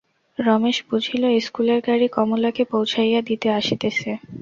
[0.37, 4.09] রমেশ বুঝিল, ইস্কুলের গাড়ি কমলাকে পৌঁছাইয়া দিতে আসিতেছে।